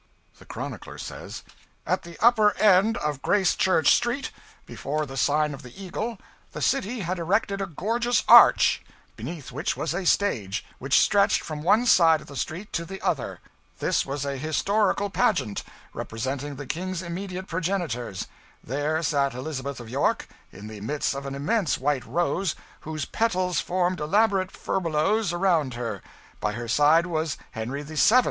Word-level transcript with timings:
The 0.39 0.45
chronicler 0.47 0.97
says, 0.97 1.43
'At 1.85 2.01
the 2.01 2.17
upper 2.25 2.57
end 2.57 2.97
of 2.97 3.21
Gracechurch 3.21 3.91
Street, 3.93 4.31
before 4.65 5.05
the 5.05 5.15
sign 5.15 5.53
of 5.53 5.61
the 5.61 5.79
Eagle, 5.79 6.17
the 6.53 6.59
city 6.63 7.01
had 7.01 7.19
erected 7.19 7.61
a 7.61 7.67
gorgeous 7.67 8.23
arch, 8.27 8.83
beneath 9.15 9.51
which 9.51 9.77
was 9.77 9.93
a 9.93 10.05
stage, 10.07 10.65
which 10.79 10.99
stretched 10.99 11.41
from 11.43 11.61
one 11.61 11.85
side 11.85 12.19
of 12.19 12.25
the 12.25 12.35
street 12.35 12.73
to 12.73 12.83
the 12.83 12.99
other. 13.03 13.41
This 13.77 14.03
was 14.03 14.25
an 14.25 14.39
historical 14.39 15.11
pageant, 15.11 15.61
representing 15.93 16.55
the 16.55 16.65
King's 16.65 17.03
immediate 17.03 17.45
progenitors. 17.47 18.25
There 18.63 19.03
sat 19.03 19.35
Elizabeth 19.35 19.79
of 19.79 19.87
York 19.87 20.27
in 20.51 20.65
the 20.65 20.81
midst 20.81 21.13
of 21.13 21.27
an 21.27 21.35
immense 21.35 21.77
white 21.77 22.07
rose, 22.07 22.55
whose 22.79 23.05
petals 23.05 23.59
formed 23.59 23.99
elaborate 23.99 24.49
furbelows 24.51 25.31
around 25.31 25.75
her; 25.75 26.01
by 26.39 26.53
her 26.53 26.67
side 26.67 27.05
was 27.05 27.37
Henry 27.51 27.83
VII. 27.83 27.99